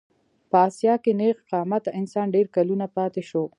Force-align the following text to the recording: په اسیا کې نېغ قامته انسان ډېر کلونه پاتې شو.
په 0.49 0.57
اسیا 0.67 0.95
کې 1.03 1.11
نېغ 1.19 1.35
قامته 1.51 1.89
انسان 1.99 2.27
ډېر 2.35 2.47
کلونه 2.55 2.85
پاتې 2.95 3.21
شو. 3.29 3.43